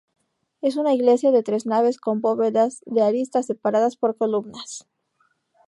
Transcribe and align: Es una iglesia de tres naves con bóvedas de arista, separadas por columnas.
Es 0.61 0.77
una 0.77 0.95
iglesia 0.95 1.31
de 1.31 1.43
tres 1.43 1.67
naves 1.67 1.99
con 1.99 2.21
bóvedas 2.21 2.81
de 2.87 3.03
arista, 3.03 3.43
separadas 3.43 3.97
por 3.97 4.17
columnas. 4.17 4.87